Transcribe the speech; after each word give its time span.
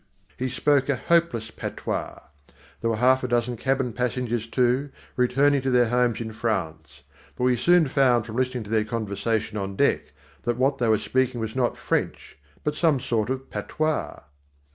He 0.35 0.49
spoke 0.49 0.89
a 0.89 0.95
hopeless 0.95 1.51
patois. 1.51 2.19
There 2.81 2.89
were 2.89 2.95
half 2.95 3.23
a 3.23 3.27
dozen 3.27 3.55
cabin 3.55 3.93
passengers, 3.93 4.47
too, 4.47 4.89
returning 5.15 5.61
to 5.61 5.69
their 5.69 5.89
homes 5.89 6.19
in 6.19 6.33
France. 6.33 7.03
But 7.35 7.43
we 7.43 7.55
soon 7.55 7.87
found 7.87 8.25
from 8.25 8.37
listening 8.37 8.63
to 8.63 8.71
their 8.71 8.83
conversation 8.83 9.59
on 9.59 9.75
deck 9.75 10.13
that 10.41 10.57
what 10.57 10.79
they 10.79 10.87
were 10.87 10.97
speaking 10.97 11.39
was 11.39 11.55
not 11.55 11.77
French 11.77 12.39
but 12.63 12.73
some 12.73 12.99
sort 12.99 13.29
of 13.29 13.51
patois. 13.51 14.23